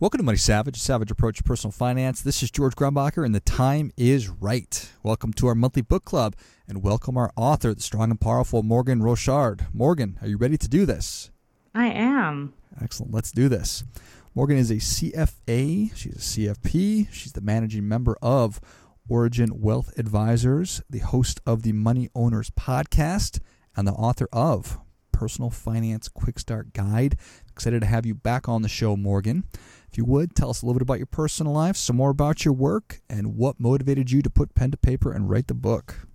[0.00, 2.20] Welcome to Money Savage, a savage approach to personal finance.
[2.20, 4.88] This is George Grumbacher, and the time is right.
[5.02, 6.36] Welcome to our monthly book club,
[6.68, 9.66] and welcome our author, the strong and powerful Morgan Rochard.
[9.72, 11.32] Morgan, are you ready to do this?
[11.74, 12.54] I am.
[12.80, 13.12] Excellent.
[13.12, 13.82] Let's do this.
[14.36, 15.90] Morgan is a CFA.
[15.96, 17.08] She's a CFP.
[17.10, 18.60] She's the managing member of
[19.08, 23.40] Origin Wealth Advisors, the host of the Money Owners podcast,
[23.76, 24.78] and the author of
[25.10, 27.16] Personal Finance Quick Start Guide.
[27.50, 29.42] Excited to have you back on the show, Morgan.
[29.90, 32.44] If you would, tell us a little bit about your personal life, some more about
[32.44, 36.08] your work, and what motivated you to put pen to paper and write the book.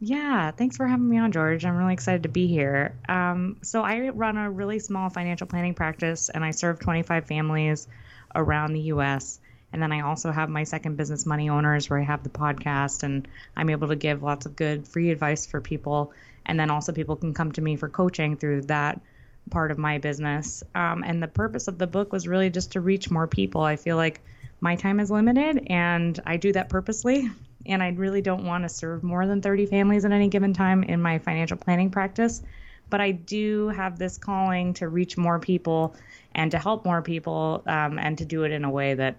[0.00, 1.64] Yeah, thanks for having me on, George.
[1.64, 2.94] I'm really excited to be here.
[3.08, 7.88] Um, so, I run a really small financial planning practice and I serve 25 families
[8.36, 9.40] around the U.S.
[9.72, 13.02] And then I also have my second business, Money Owners, where I have the podcast
[13.02, 16.12] and I'm able to give lots of good free advice for people.
[16.46, 19.00] And then also, people can come to me for coaching through that
[19.48, 20.62] part of my business.
[20.74, 23.62] Um, and the purpose of the book was really just to reach more people.
[23.62, 24.20] I feel like
[24.60, 27.30] my time is limited and I do that purposely.
[27.66, 30.84] And I really don't want to serve more than 30 families at any given time
[30.84, 32.40] in my financial planning practice.
[32.88, 35.94] But I do have this calling to reach more people
[36.34, 39.16] and to help more people um, and to do it in a way that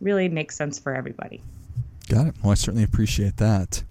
[0.00, 1.42] really makes sense for everybody.
[2.08, 2.34] Got it.
[2.42, 3.82] Well, I certainly appreciate that.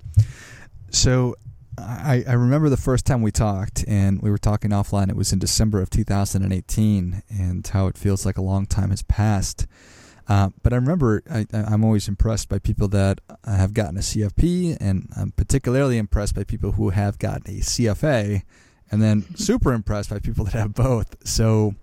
[0.89, 1.36] So,
[1.77, 5.09] I, I remember the first time we talked, and we were talking offline.
[5.09, 9.01] It was in December of 2018, and how it feels like a long time has
[9.03, 9.67] passed.
[10.27, 14.77] Uh, but I remember I, am always impressed by people that have gotten a CFP,
[14.79, 18.41] and I'm particularly impressed by people who have gotten a CFA,
[18.89, 21.15] and then super impressed by people that have both.
[21.27, 21.75] So,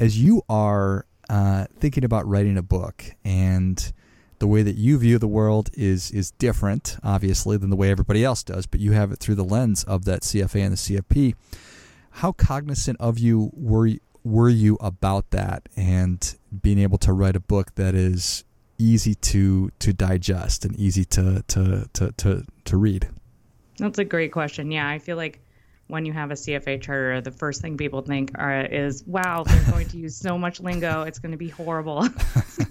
[0.00, 3.92] as you are uh, thinking about writing a book and
[4.38, 8.24] the way that you view the world is is different, obviously, than the way everybody
[8.24, 8.66] else does.
[8.66, 11.34] But you have it through the lens of that CFA and the CFP.
[12.10, 13.90] How cognizant of you were
[14.22, 18.44] were you about that and being able to write a book that is
[18.78, 23.08] easy to to digest and easy to to to to, to read?
[23.78, 24.70] That's a great question.
[24.70, 25.40] Yeah, I feel like
[25.94, 29.70] when you have a CFA charter, the first thing people think are, is, wow, they're
[29.70, 31.02] going to use so much lingo.
[31.02, 32.08] It's going to be horrible.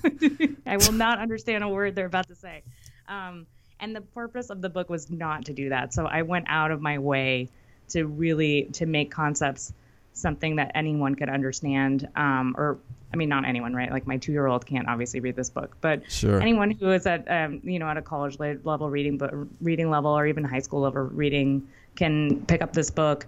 [0.68, 2.64] I will not understand a word they're about to say.
[3.08, 3.48] Um,
[3.80, 5.94] and the purpose of the book was not to do that.
[5.94, 7.48] So I went out of my way
[7.90, 9.72] to really to make concepts
[10.12, 12.78] something that anyone could understand um, or
[13.14, 13.92] I mean, not anyone, right?
[13.92, 16.42] Like my two-year-old can't obviously read this book, but sure.
[16.42, 20.12] anyone who is at, um, you know, at a college level reading, but reading level
[20.12, 23.26] or even high school level reading can pick up this book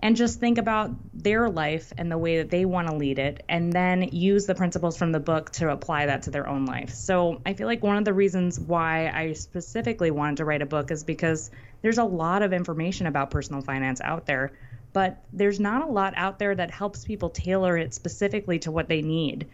[0.00, 3.44] and just think about their life and the way that they want to lead it
[3.48, 6.90] and then use the principles from the book to apply that to their own life.
[6.90, 10.66] So I feel like one of the reasons why I specifically wanted to write a
[10.66, 11.50] book is because
[11.82, 14.52] there's a lot of information about personal finance out there
[14.92, 18.88] but there's not a lot out there that helps people tailor it specifically to what
[18.88, 19.46] they need.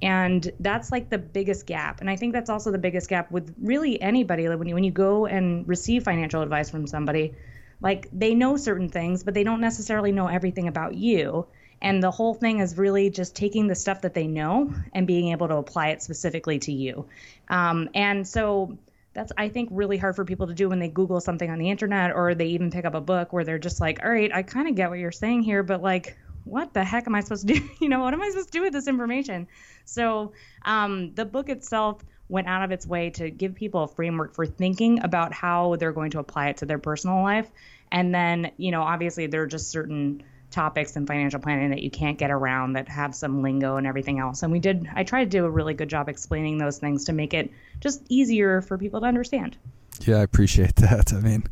[0.00, 2.00] And that's like the biggest gap.
[2.00, 4.48] And I think that's also the biggest gap with really anybody.
[4.48, 7.34] Like when you when you go and receive financial advice from somebody,
[7.82, 11.46] like they know certain things, but they don't necessarily know everything about you.
[11.82, 15.32] And the whole thing is really just taking the stuff that they know and being
[15.32, 17.06] able to apply it specifically to you.
[17.48, 18.78] Um, and so
[19.14, 21.68] that's I think really hard for people to do when they Google something on the
[21.70, 24.42] internet or they even pick up a book where they're just like, all right, I
[24.42, 27.46] kind of get what you're saying here, but like, what the heck am I supposed
[27.48, 27.68] to do?
[27.80, 29.48] you know, what am I supposed to do with this information?
[29.84, 30.32] So
[30.64, 34.46] um, the book itself went out of its way to give people a framework for
[34.46, 37.50] thinking about how they're going to apply it to their personal life.
[37.92, 41.90] And then, you know, obviously there are just certain topics in financial planning that you
[41.90, 44.42] can't get around that have some lingo and everything else.
[44.42, 47.12] And we did, I tried to do a really good job explaining those things to
[47.12, 47.50] make it
[47.80, 49.58] just easier for people to understand.
[50.00, 51.12] Yeah, I appreciate that.
[51.12, 51.44] I mean,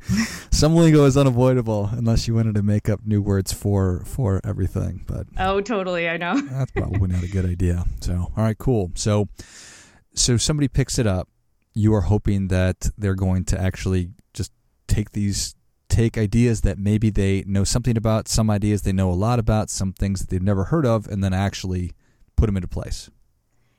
[0.50, 5.05] some lingo is unavoidable unless you wanted to make up new words for for everything.
[5.06, 7.84] But oh, totally, I know that's probably not a good idea.
[8.00, 8.93] So, all right, cool.
[8.94, 9.28] So,
[10.14, 11.28] so somebody picks it up.
[11.74, 14.52] You are hoping that they're going to actually just
[14.86, 15.54] take these
[15.88, 19.68] take ideas that maybe they know something about, some ideas they know a lot about,
[19.68, 21.92] some things that they've never heard of, and then actually
[22.36, 23.10] put them into place.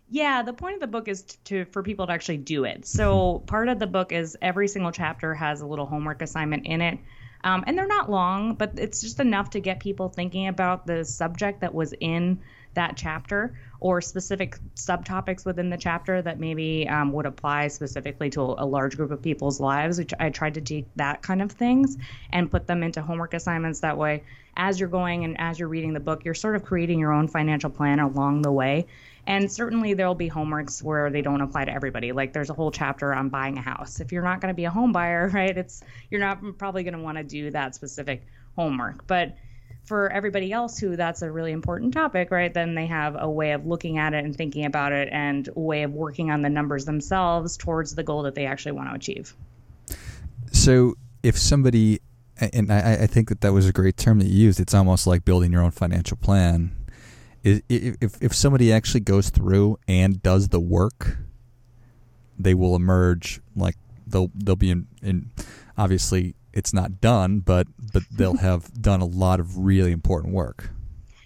[0.09, 2.85] Yeah, the point of the book is to for people to actually do it.
[2.85, 3.45] So mm-hmm.
[3.45, 6.99] part of the book is every single chapter has a little homework assignment in it.
[7.43, 11.03] Um, and they're not long, but it's just enough to get people thinking about the
[11.05, 12.39] subject that was in
[12.73, 18.41] that chapter or specific subtopics within the chapter that maybe um, would apply specifically to
[18.41, 19.97] a, large group of people's lives.
[19.97, 21.97] Which I tried to take that kind of things
[22.31, 23.81] and put them into homework assignments.
[23.81, 24.23] That way,
[24.55, 27.27] as you're going and as you're reading the book, you're sort of creating your own
[27.27, 28.85] financial plan along the way.
[29.31, 32.11] And certainly there'll be homeworks where they don't apply to everybody.
[32.11, 34.01] Like there's a whole chapter on buying a house.
[34.01, 36.95] If you're not going to be a home buyer, right, it's you're not probably going
[36.95, 39.07] to want to do that specific homework.
[39.07, 39.37] But
[39.85, 43.53] for everybody else who that's a really important topic, right, then they have a way
[43.53, 46.49] of looking at it and thinking about it and a way of working on the
[46.49, 49.33] numbers themselves towards the goal that they actually want to achieve.
[50.51, 52.01] So if somebody,
[52.37, 55.07] and I, I think that that was a great term that you used, it's almost
[55.07, 56.75] like building your own financial plan.
[57.43, 61.17] If, if somebody actually goes through and does the work,
[62.38, 65.31] they will emerge like they'll they'll be in, in
[65.77, 70.69] obviously it's not done, but but they'll have done a lot of really important work.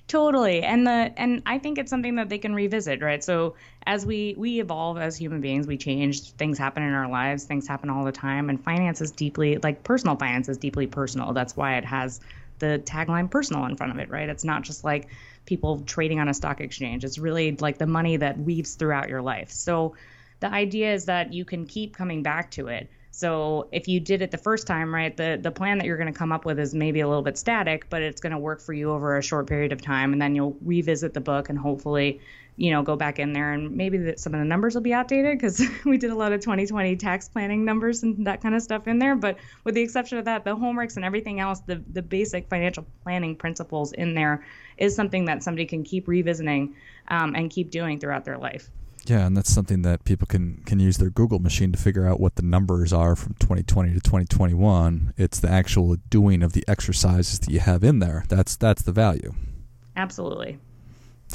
[0.08, 3.24] Totally, and the and I think it's something that they can revisit, right?
[3.24, 3.56] So
[3.88, 6.32] as we we evolve as human beings, we change.
[6.34, 7.46] Things happen in our lives.
[7.46, 11.34] Things happen all the time, and finance is deeply like personal finance is deeply personal.
[11.34, 12.20] That's why it has
[12.60, 14.30] the tagline "personal" in front of it, right?
[14.30, 15.08] It's not just like
[15.46, 17.04] people trading on a stock exchange.
[17.04, 19.52] It's really like the money that weaves throughout your life.
[19.52, 19.96] So
[20.40, 24.22] the idea is that you can keep coming back to it so if you did
[24.22, 26.60] it the first time, right, the the plan that you're going to come up with
[26.60, 29.24] is maybe a little bit static, but it's going to work for you over a
[29.24, 32.20] short period of time, and then you'll revisit the book and hopefully,
[32.58, 34.94] you know, go back in there and maybe the, some of the numbers will be
[34.94, 38.62] outdated because we did a lot of 2020 tax planning numbers and that kind of
[38.62, 39.16] stuff in there.
[39.16, 42.86] But with the exception of that, the homeworks and everything else, the the basic financial
[43.04, 44.46] planning principles in there
[44.78, 46.76] is something that somebody can keep revisiting
[47.10, 48.70] um, and keep doing throughout their life.
[49.06, 52.20] Yeah, and that's something that people can can use their Google machine to figure out
[52.20, 55.14] what the numbers are from 2020 to 2021.
[55.18, 58.24] It's the actual doing of the exercises that you have in there.
[58.30, 59.34] That's that's the value.
[59.96, 60.58] Absolutely.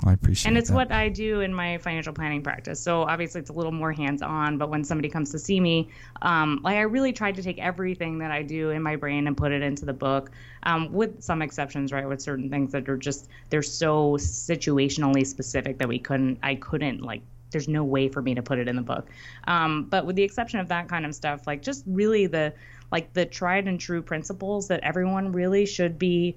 [0.05, 0.75] I appreciate And it's that.
[0.75, 2.81] what I do in my financial planning practice.
[2.81, 5.91] So obviously it's a little more hands-on, but when somebody comes to see me,
[6.23, 9.37] um, like I really tried to take everything that I do in my brain and
[9.37, 10.31] put it into the book,
[10.63, 12.09] um, with some exceptions, right?
[12.09, 17.03] With certain things that are just they're so situationally specific that we couldn't, I couldn't
[17.03, 19.09] like there's no way for me to put it in the book.
[19.49, 22.55] Um, but with the exception of that kind of stuff, like just really the
[22.93, 26.37] like the tried and true principles that everyone really should be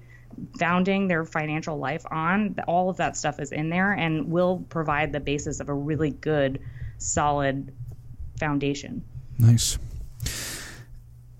[0.58, 5.12] founding their financial life on, all of that stuff is in there and will provide
[5.12, 6.60] the basis of a really good,
[6.98, 7.72] solid
[8.38, 9.02] foundation.
[9.38, 9.78] Nice.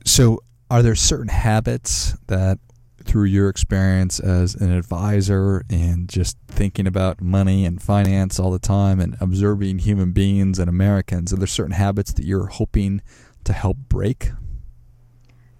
[0.04, 2.58] So, are there certain habits that
[3.04, 8.58] through your experience as an advisor and just thinking about money and finance all the
[8.58, 13.02] time and observing human beings and Americans, are there certain habits that you're hoping
[13.44, 14.30] to help break?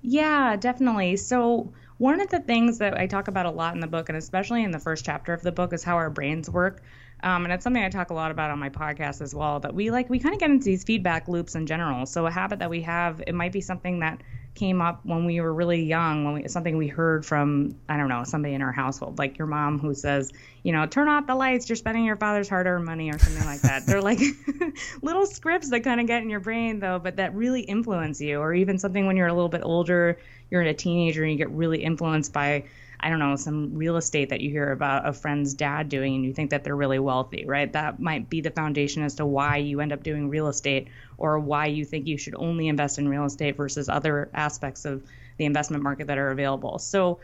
[0.01, 1.17] Yeah, definitely.
[1.17, 4.19] So, one of the things that I talk about a lot in the book, and
[4.19, 6.83] especially in the first chapter of the book, is how our brains work.
[7.23, 9.61] Um, and it's something I talk a lot about on my podcast as well.
[9.61, 12.07] That we like, we kind of get into these feedback loops in general.
[12.07, 14.23] So, a habit that we have, it might be something that
[14.55, 18.09] came up when we were really young, when we something we heard from I don't
[18.09, 21.35] know somebody in our household, like your mom who says, you know, turn off the
[21.35, 23.87] lights, you're spending your father's hard-earned money or something like that.
[23.87, 24.21] They're like
[25.03, 28.39] little scripts that kind of get in your brain though, but that really influence you.
[28.39, 30.19] Or even something when you're a little bit older,
[30.51, 32.65] you're in a teenager and you get really influenced by
[33.01, 36.25] I don't know, some real estate that you hear about a friend's dad doing and
[36.25, 37.73] you think that they're really wealthy, right?
[37.73, 40.89] That might be the foundation as to why you end up doing real estate
[41.19, 45.03] or why you think you should only invest in real estate versus other aspects of
[45.37, 46.79] the investment market that are available.
[46.79, 47.21] So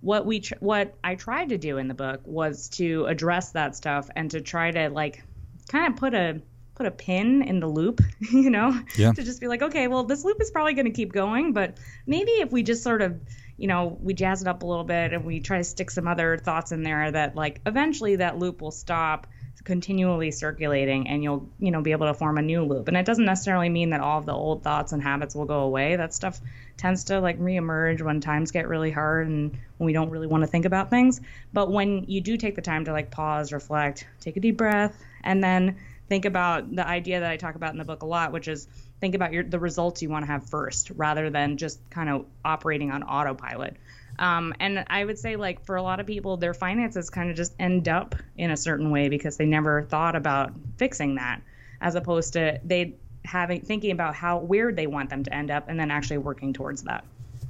[0.00, 3.76] what we tr- what I tried to do in the book was to address that
[3.76, 5.22] stuff and to try to like
[5.68, 6.40] kind of put a
[6.78, 9.12] put a pin in the loop, you know, yeah.
[9.12, 11.76] to just be like, okay, well, this loop is probably going to keep going, but
[12.06, 13.20] maybe if we just sort of
[13.58, 16.06] you know, we jazz it up a little bit and we try to stick some
[16.06, 19.26] other thoughts in there that like eventually that loop will stop
[19.64, 22.86] continually circulating and you'll, you know, be able to form a new loop.
[22.86, 25.60] And it doesn't necessarily mean that all of the old thoughts and habits will go
[25.60, 25.96] away.
[25.96, 26.40] That stuff
[26.76, 30.42] tends to like reemerge when times get really hard and when we don't really want
[30.42, 31.20] to think about things.
[31.52, 34.96] But when you do take the time to like pause, reflect, take a deep breath,
[35.24, 35.76] and then
[36.08, 38.68] think about the idea that I talk about in the book a lot, which is
[39.00, 42.26] think about your the results you want to have first rather than just kind of
[42.44, 43.76] operating on autopilot.
[44.18, 47.36] Um, and I would say, like, for a lot of people, their finances kind of
[47.36, 51.40] just end up in a certain way because they never thought about fixing that,
[51.80, 55.68] as opposed to they having thinking about how where they want them to end up
[55.68, 57.04] and then actually working towards that.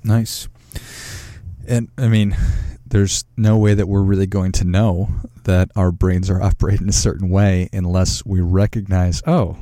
[0.04, 0.48] Nice.
[1.66, 2.36] And I mean,
[2.86, 5.08] there's no way that we're really going to know
[5.44, 9.56] that our brains are operating a certain way unless we recognize, oh,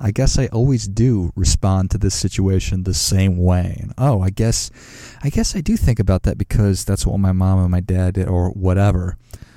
[0.00, 3.78] I guess I always do respond to this situation the same way.
[3.80, 4.70] And oh, I guess
[5.22, 8.14] I guess I do think about that because that's what my mom and my dad
[8.14, 9.16] did or whatever.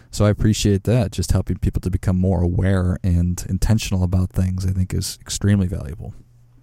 [0.10, 1.12] So I appreciate that.
[1.12, 5.67] Just helping people to become more aware and intentional about things, I think, is extremely
[5.67, 6.13] valuable.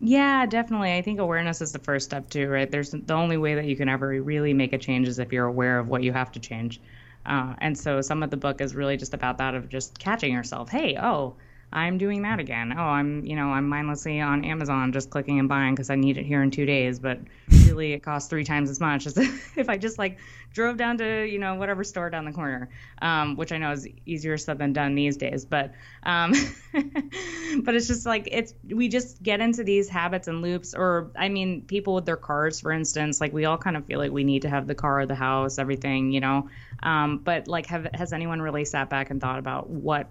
[0.00, 0.94] Yeah, definitely.
[0.94, 2.70] I think awareness is the first step too, right?
[2.70, 5.47] There's the only way that you can ever really make a change is if you're
[5.47, 6.80] aware of what you have to change.
[7.26, 10.32] Uh, and so some of the book is really just about that of just catching
[10.32, 10.68] yourself.
[10.68, 11.35] Hey, oh,
[11.72, 12.75] I'm doing that again.
[12.76, 16.16] Oh, I'm, you know, I'm mindlessly on Amazon just clicking and buying because I need
[16.16, 17.20] it here in two days, but
[17.66, 19.16] really it costs three times as much as
[19.56, 20.18] if I just like
[20.52, 22.70] drove down to, you know, whatever store down the corner,
[23.02, 25.44] um, which I know is easier said than done these days.
[25.44, 26.32] But, um,
[26.72, 30.75] but it's just like it's we just get into these habits and loops.
[30.75, 33.98] Or I mean, people with their cars, for instance, like we all kind of feel
[33.98, 36.48] like we need to have the car, the house, everything, you know.
[36.82, 40.08] Um, but like, have has anyone really sat back and thought about what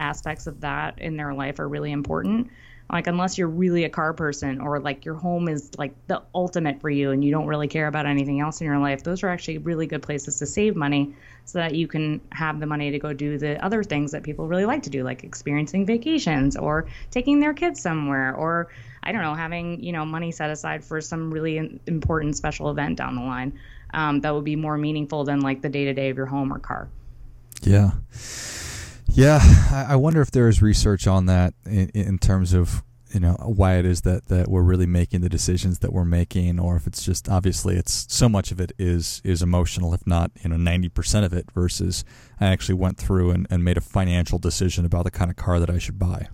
[0.00, 2.50] aspects of that in their life are really important.
[2.92, 6.80] Like unless you're really a car person or like your home is like the ultimate
[6.80, 9.28] for you and you don't really care about anything else in your life, those are
[9.28, 11.14] actually really good places to save money
[11.44, 14.48] so that you can have the money to go do the other things that people
[14.48, 18.68] really like to do, like experiencing vacations or taking their kids somewhere or
[19.02, 22.98] I don't know, having, you know, money set aside for some really important special event
[22.98, 23.58] down the line
[23.94, 26.52] um, that would be more meaningful than like the day to day of your home
[26.52, 26.88] or car.
[27.62, 27.92] Yeah.
[29.12, 29.40] Yeah,
[29.72, 33.76] I wonder if there is research on that in, in, terms of you know why
[33.76, 37.04] it is that, that we're really making the decisions that we're making, or if it's
[37.04, 40.88] just obviously it's so much of it is is emotional, if not you know ninety
[40.88, 41.50] percent of it.
[41.52, 42.04] Versus
[42.40, 45.58] I actually went through and, and made a financial decision about the kind of car
[45.58, 46.28] that I should buy.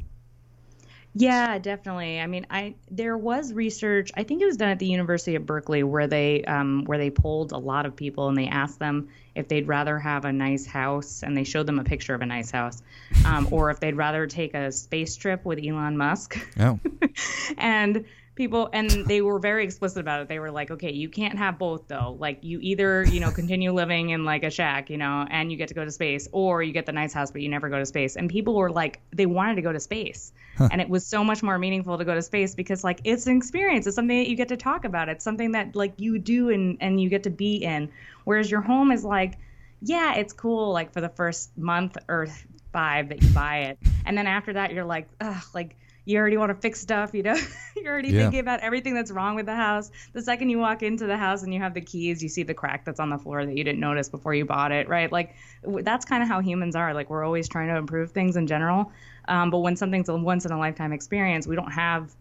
[1.18, 2.20] Yeah, definitely.
[2.20, 4.10] I mean, I there was research.
[4.14, 7.08] I think it was done at the University of Berkeley where they um, where they
[7.08, 10.66] polled a lot of people and they asked them if they'd rather have a nice
[10.66, 12.82] house and they showed them a picture of a nice house,
[13.24, 16.36] um, or if they'd rather take a space trip with Elon Musk.
[16.60, 16.78] Oh.
[17.56, 18.04] and
[18.36, 20.28] people and they were very explicit about it.
[20.28, 22.16] They were like okay you can't have both though.
[22.20, 25.56] Like you either you know continue living in like a shack you know and you
[25.56, 27.78] get to go to space or you get the nice house but you never go
[27.78, 28.14] to space.
[28.16, 30.32] And people were like they wanted to go to space.
[30.56, 30.68] Huh.
[30.72, 33.36] and it was so much more meaningful to go to space because like it's an
[33.36, 33.86] experience.
[33.86, 35.08] It's something that you get to talk about.
[35.08, 37.90] It's something that like you do and and you get to be in.
[38.24, 39.38] Whereas your home is like
[39.82, 42.28] yeah it's cool like for the first month or
[42.72, 43.78] five that you buy it.
[44.04, 47.22] And then after that you're like ugh like you already want to fix stuff, you
[47.22, 47.36] know,
[47.76, 48.22] you're already yeah.
[48.22, 49.90] thinking about everything that's wrong with the house.
[50.12, 52.54] The second you walk into the house and you have the keys, you see the
[52.54, 55.10] crack that's on the floor that you didn't notice before you bought it, right?
[55.10, 55.34] Like
[55.64, 56.94] that's kind of how humans are.
[56.94, 58.92] Like we're always trying to improve things in general.
[59.26, 62.14] Um, but when something's a once in a lifetime experience, we don't have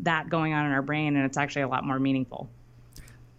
[0.00, 2.48] that going on in our brain and it's actually a lot more meaningful.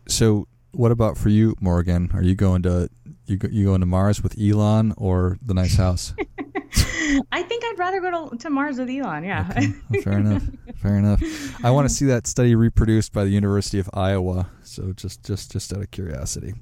[0.10, 2.12] So what about for you, Morgan?
[2.14, 2.90] Are you going to
[3.26, 6.14] you you going to Mars with Elon or the nice house?
[7.32, 9.24] I think I'd rather go to, to Mars with Elon.
[9.24, 9.48] Yeah.
[9.50, 10.02] Okay.
[10.02, 10.44] fair enough.
[10.76, 11.22] Fair enough.
[11.64, 14.50] I want to see that study reproduced by the University of Iowa.
[14.64, 16.56] So just just just out of curiosity.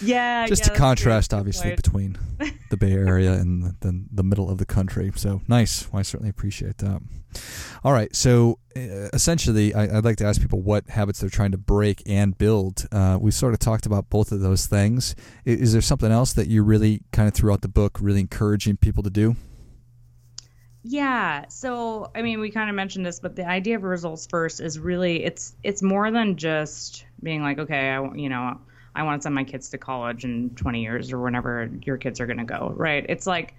[0.00, 0.46] Yeah.
[0.46, 2.18] Just yeah, to contrast, obviously, between
[2.70, 5.10] the Bay Area and the, the, middle of the country.
[5.16, 5.90] So nice.
[5.90, 7.00] Well, I certainly appreciate that.
[7.82, 8.14] All right.
[8.14, 12.02] So uh, essentially, I, would like to ask people what habits they're trying to break
[12.06, 12.86] and build.
[12.92, 15.14] Uh, we sort of talked about both of those things.
[15.44, 18.76] Is, is there something else that you really kind of throughout the book really encouraging
[18.76, 19.36] people to do?
[20.88, 21.46] Yeah.
[21.48, 24.78] So, I mean, we kind of mentioned this, but the idea of results first is
[24.78, 28.60] really it's it's more than just being like, okay, I you know,
[28.94, 32.20] I want to send my kids to college in 20 years or whenever your kids
[32.20, 33.04] are going to go, right?
[33.08, 33.54] It's like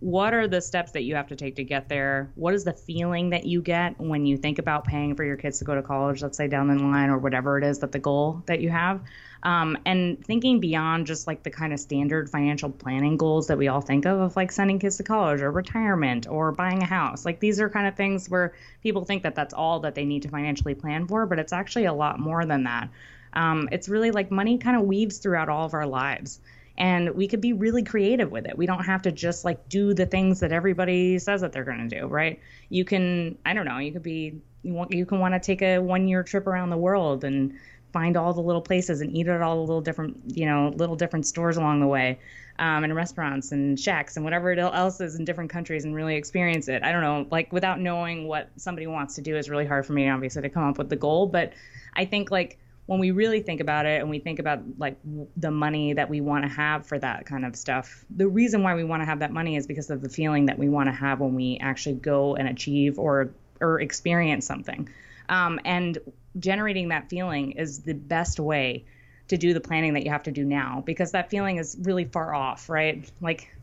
[0.00, 2.30] what are the steps that you have to take to get there?
[2.34, 5.58] What is the feeling that you get when you think about paying for your kids
[5.58, 7.98] to go to college, let's say down the line or whatever it is that the
[7.98, 9.02] goal that you have?
[9.42, 13.68] Um, and thinking beyond just like the kind of standard financial planning goals that we
[13.68, 17.26] all think of, of like sending kids to college or retirement or buying a house.
[17.26, 20.22] Like these are kind of things where people think that that's all that they need
[20.22, 22.88] to financially plan for, but it's actually a lot more than that.
[23.34, 26.40] Um, it's really like money kind of weaves throughout all of our lives
[26.78, 28.56] and we could be really creative with it.
[28.56, 31.88] We don't have to just like do the things that everybody says that they're going
[31.88, 32.40] to do, right?
[32.68, 35.62] You can, I don't know, you could be, you, want, you can want to take
[35.62, 37.54] a one year trip around the world and
[37.92, 40.96] find all the little places and eat at all the little different, you know, little
[40.96, 42.18] different stores along the way,
[42.58, 46.68] um, and restaurants and shacks and whatever else is in different countries and really experience
[46.68, 46.82] it.
[46.84, 49.92] I don't know, like without knowing what somebody wants to do is really hard for
[49.92, 51.26] me, obviously, to come up with the goal.
[51.26, 51.52] But
[51.94, 52.58] I think like
[52.90, 54.96] when we really think about it and we think about like
[55.36, 58.74] the money that we want to have for that kind of stuff, the reason why
[58.74, 60.92] we want to have that money is because of the feeling that we want to
[60.92, 63.30] have when we actually go and achieve or
[63.60, 64.88] or experience something.
[65.28, 65.98] Um, and
[66.40, 68.84] generating that feeling is the best way
[69.28, 72.06] to do the planning that you have to do now because that feeling is really
[72.06, 73.08] far off, right?
[73.20, 73.54] Like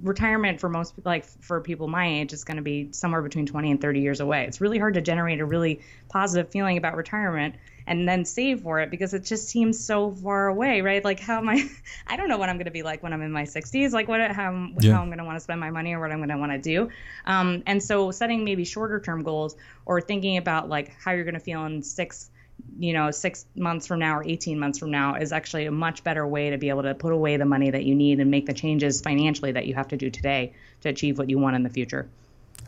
[0.00, 3.68] retirement for most like for people my age is going to be somewhere between 20
[3.72, 4.44] and 30 years away.
[4.44, 8.80] It's really hard to generate a really positive feeling about retirement and then save for
[8.80, 11.04] it because it just seems so far away, right?
[11.04, 11.68] Like how am I
[12.06, 14.08] I don't know what I'm going to be like when I'm in my 60s, like
[14.08, 14.92] what how, yeah.
[14.92, 16.52] how I'm going to want to spend my money or what I'm going to want
[16.52, 16.90] to do.
[17.26, 21.34] Um, and so setting maybe shorter term goals or thinking about like how you're going
[21.34, 22.30] to feel in 6
[22.78, 26.04] you know, six months from now or 18 months from now is actually a much
[26.04, 28.46] better way to be able to put away the money that you need and make
[28.46, 31.62] the changes financially that you have to do today to achieve what you want in
[31.62, 32.08] the future.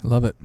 [0.03, 0.37] I love it.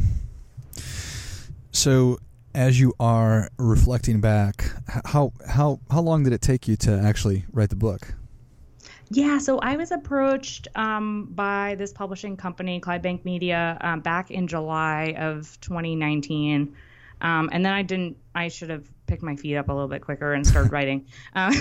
[1.71, 2.19] So,
[2.55, 4.71] as you are reflecting back,
[5.05, 8.13] how how how long did it take you to actually write the book?
[9.09, 14.47] Yeah, so I was approached um, by this publishing company, Clydebank Media, um, back in
[14.47, 16.75] July of 2019.
[17.21, 20.01] Um, and then I didn't, I should have picked my feet up a little bit
[20.01, 21.05] quicker and started writing.
[21.35, 21.53] Um,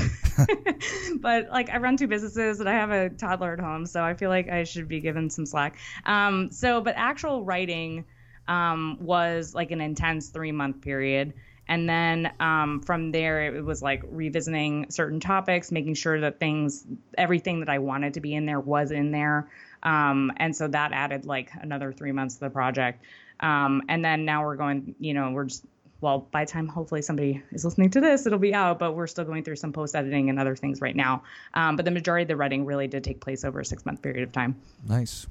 [1.21, 4.15] but like I run two businesses and I have a toddler at home, so I
[4.15, 5.77] feel like I should be given some slack.
[6.07, 8.05] Um, so, but actual writing
[8.49, 11.35] um, was like an intense three month period.
[11.69, 16.85] And then um, from there, it was like revisiting certain topics, making sure that things,
[17.17, 19.49] everything that I wanted to be in there was in there.
[19.83, 23.05] Um, and so that added like another three months to the project.
[23.41, 25.65] Um, and then now we're going, you know, we're just,
[26.01, 29.25] well, by time hopefully somebody is listening to this, it'll be out, but we're still
[29.25, 31.23] going through some post editing and other things right now.
[31.55, 34.03] Um, but the majority of the writing really did take place over a six month
[34.03, 34.61] period of time.
[34.87, 35.27] Nice.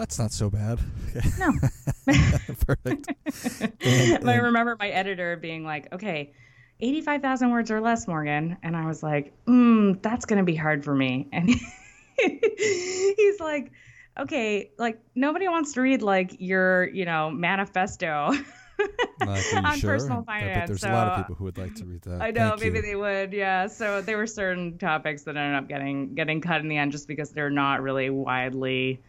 [0.00, 0.80] Well, that's not so bad.
[1.38, 1.52] No.
[2.66, 3.08] Perfect.
[3.60, 6.32] And, and I remember my editor being like, okay,
[6.80, 8.56] 85,000 words or less, Morgan.
[8.62, 11.28] And I was like, mm, that's going to be hard for me.
[11.36, 11.50] And
[13.16, 13.72] he's like,
[14.18, 18.32] okay, like nobody wants to read like your, you know, manifesto.
[19.20, 19.90] on sure?
[19.90, 20.56] personal finance.
[20.56, 22.22] I bet there's so, a lot of people who would like to read that.
[22.22, 22.82] I know, Thank maybe you.
[22.82, 23.66] they would, yeah.
[23.66, 27.06] So there were certain topics that ended up getting getting cut in the end just
[27.06, 29.02] because they're not really widely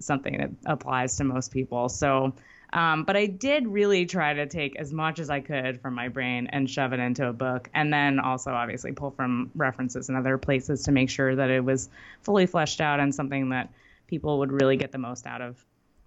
[0.00, 1.88] something that applies to most people.
[1.88, 2.34] So
[2.72, 6.08] um, but I did really try to take as much as I could from my
[6.08, 10.16] brain and shove it into a book, and then also obviously pull from references and
[10.16, 11.90] other places to make sure that it was
[12.22, 13.70] fully fleshed out and something that
[14.06, 15.62] people would really get the most out of.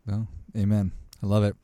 [0.08, 0.28] Well,
[0.58, 0.92] amen.
[1.22, 1.56] I love it.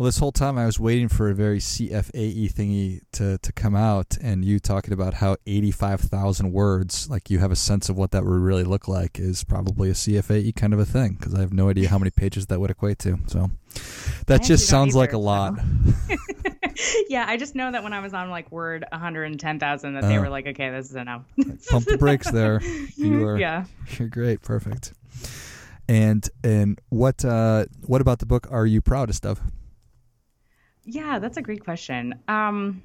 [0.00, 3.76] Well, this whole time I was waiting for a very CFAE thingy to, to come
[3.76, 8.12] out, and you talking about how 85,000 words, like you have a sense of what
[8.12, 11.40] that would really look like, is probably a CFAE kind of a thing, because I
[11.40, 13.18] have no idea how many pages that would equate to.
[13.26, 13.50] So
[14.26, 15.58] that just sounds like a lot.
[15.58, 16.16] So.
[17.10, 20.18] yeah, I just know that when I was on like Word 110,000, that uh, they
[20.18, 21.24] were like, okay, this is enough.
[21.68, 22.62] pump the brakes there.
[22.96, 23.66] You are, yeah.
[23.98, 24.40] You're great.
[24.40, 24.94] Perfect.
[25.88, 29.42] And and what uh, what about the book are you proudest of?
[30.90, 32.14] Yeah, that's a great question.
[32.26, 32.82] Um,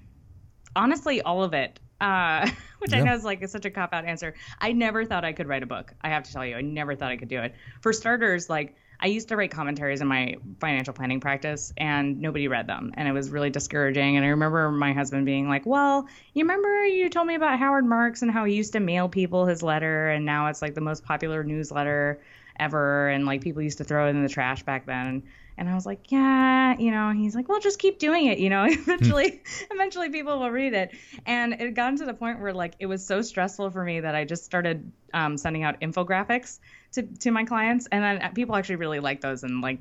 [0.75, 1.79] honestly, all of it.
[1.99, 2.99] Uh, which yeah.
[2.99, 4.35] I know is like such a cop out answer.
[4.59, 5.93] I never thought I could write a book.
[6.01, 7.55] I have to tell you, I never thought I could do it.
[7.81, 12.47] For starters, like I used to write commentaries in my financial planning practice, and nobody
[12.47, 14.17] read them, and it was really discouraging.
[14.17, 17.85] And I remember my husband being like, "Well, you remember you told me about Howard
[17.85, 20.81] Marks and how he used to mail people his letter, and now it's like the
[20.81, 22.21] most popular newsletter
[22.59, 25.23] ever, and like people used to throw it in the trash back then."
[25.57, 28.49] And I was like, yeah, you know, he's like, well, just keep doing it, you
[28.49, 29.41] know, eventually,
[29.71, 30.91] eventually people will read it.
[31.25, 34.15] And it got to the point where like it was so stressful for me that
[34.15, 36.59] I just started um, sending out infographics
[36.93, 37.87] to, to my clients.
[37.91, 39.79] And then people actually really like those and like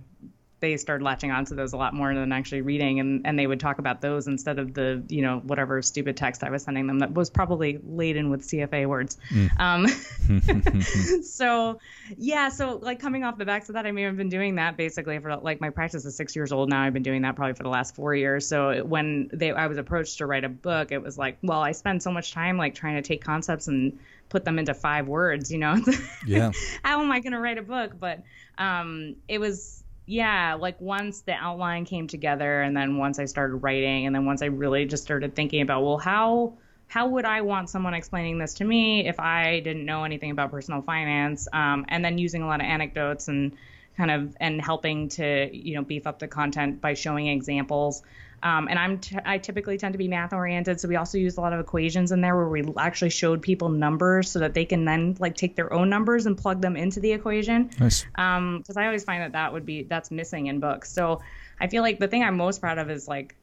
[0.65, 3.61] they started latching onto those a lot more than actually reading and, and they would
[3.61, 6.99] talk about those instead of the you know whatever stupid text i was sending them
[6.99, 9.19] that was probably laden with cfa words.
[9.31, 9.61] Mm.
[9.61, 11.79] um, so
[12.17, 14.77] yeah so like coming off the backs of that i mean i've been doing that
[14.77, 16.83] basically for like my practice is six years old now.
[16.83, 18.47] I've been doing that probably for the last four years.
[18.47, 21.73] So when they i was approached to write a book it was like well i
[21.73, 23.99] spend so much time like trying to take concepts and
[24.31, 25.77] put them into five words you know?
[26.27, 26.53] Yeah.
[26.83, 27.93] How am i going to write a book?
[28.01, 28.23] But
[28.57, 33.57] um, it was yeah, like once the outline came together and then once I started
[33.57, 36.55] writing and then once I really just started thinking about, well, how
[36.87, 40.51] how would I want someone explaining this to me if I didn't know anything about
[40.51, 41.49] personal finance?
[41.53, 43.57] Um, and then using a lot of anecdotes and
[43.97, 48.03] kind of and helping to you know beef up the content by showing examples.
[48.45, 51.39] Um, and I'm t- I typically tend to be math oriented, so we also use
[51.39, 54.67] a lot of equations in there where we actually showed people numbers so that they
[54.67, 57.71] can then like take their own numbers and plug them into the equation.
[57.81, 58.05] Nice.
[58.17, 60.93] Um, because I always find that that would be that's missing in books.
[60.93, 61.23] So
[61.59, 63.35] I feel like the thing I'm most proud of is like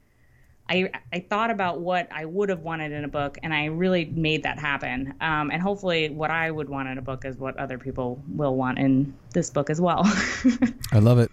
[0.69, 4.05] I, I thought about what I would have wanted in a book, and I really
[4.05, 5.15] made that happen.
[5.19, 8.55] Um, and hopefully, what I would want in a book is what other people will
[8.55, 10.03] want in this book as well.
[10.93, 11.31] I love it.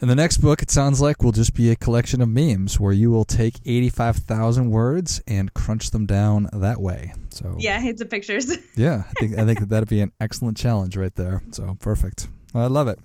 [0.00, 2.92] And the next book, it sounds like, will just be a collection of memes where
[2.92, 7.12] you will take 85,000 words and crunch them down that way.
[7.28, 8.50] So Yeah, it's the pictures.
[8.76, 11.42] yeah, I think I think that that'd be an excellent challenge right there.
[11.50, 12.28] So perfect.
[12.54, 12.98] I love it.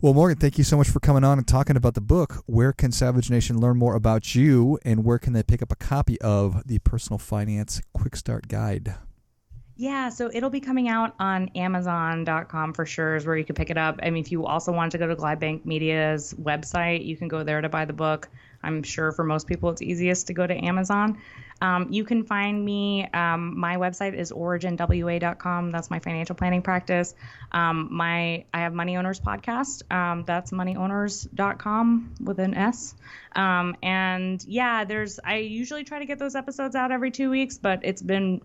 [0.00, 2.44] Well, Morgan, thank you so much for coming on and talking about the book.
[2.46, 5.76] Where can Savage Nation learn more about you, and where can they pick up a
[5.76, 8.94] copy of the Personal Finance Quick Start Guide?
[9.80, 13.70] Yeah, so it'll be coming out on Amazon.com for sure, is where you can pick
[13.70, 14.00] it up.
[14.02, 17.44] I mean, if you also want to go to Clydebank Media's website, you can go
[17.44, 18.28] there to buy the book.
[18.60, 21.18] I'm sure for most people, it's easiest to go to Amazon.
[21.62, 23.06] Um, you can find me.
[23.14, 25.70] Um, my website is originwa.com.
[25.70, 27.14] That's my financial planning practice.
[27.52, 29.88] Um, my I have Money Owners podcast.
[29.92, 32.96] Um, that's moneyowners.com with an S.
[33.36, 37.58] Um, and yeah, there's I usually try to get those episodes out every two weeks,
[37.58, 38.40] but it's been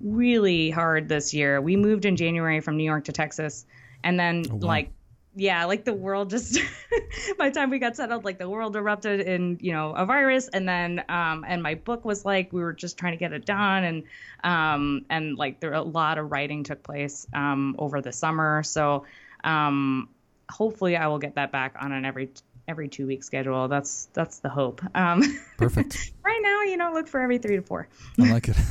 [0.00, 1.60] really hard this year.
[1.60, 3.66] We moved in January from New York to Texas,
[4.04, 4.68] and then oh, wow.
[4.68, 4.90] like
[5.38, 6.58] yeah, like the world just
[7.38, 10.48] by the time we got settled, like the world erupted in you know a virus,
[10.48, 13.44] and then um, and my book was like we were just trying to get it
[13.44, 14.02] done, and
[14.44, 19.04] um, and like there a lot of writing took place um, over the summer, so
[19.44, 20.08] um,
[20.50, 22.30] hopefully I will get that back on an every
[22.66, 23.68] every two week schedule.
[23.68, 24.82] That's that's the hope.
[24.94, 25.22] Um,
[25.56, 26.12] Perfect.
[26.24, 27.88] right now, you know, look for every three to four.
[28.20, 28.56] I like it.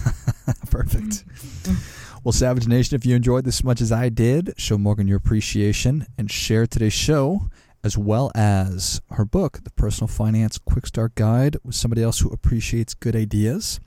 [0.77, 1.25] Perfect.
[1.27, 2.19] Mm-hmm.
[2.23, 5.17] Well, Savage Nation, if you enjoyed this as much as I did, show Morgan your
[5.17, 7.49] appreciation and share today's show
[7.83, 12.29] as well as her book, The Personal Finance Quick Start Guide, with somebody else who
[12.29, 13.79] appreciates good ideas.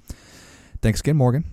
[0.81, 1.45] Thanks again, Morgan.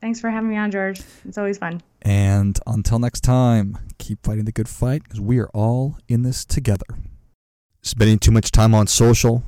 [0.00, 1.00] Thanks for having me on, George.
[1.26, 1.80] It's always fun.
[2.02, 6.44] And until next time, keep fighting the good fight because we are all in this
[6.44, 6.86] together.
[7.82, 9.44] Spending too much time on social?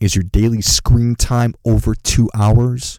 [0.00, 2.98] Is your daily screen time over two hours?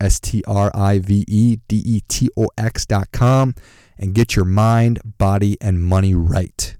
[0.00, 3.54] S T R I V E D E T O X dot com,
[3.98, 6.76] and get your mind, body, and money right.